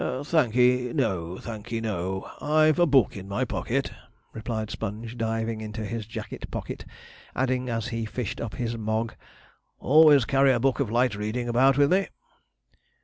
[0.01, 2.27] 'Thank'ee, no; thank'ee, no.
[2.41, 3.91] I've a book in my pocket,'
[4.33, 6.85] replied Sponge, diving into his jacket pocket;
[7.35, 9.13] adding, as he fished up his Mogg,
[9.77, 12.07] 'always carry a book of light reading about with me.'